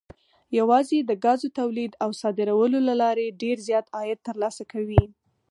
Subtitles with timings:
[0.59, 5.03] یوازې د ګازو تولید او صادرولو له لارې ډېر زیات عاید ترلاسه کوي.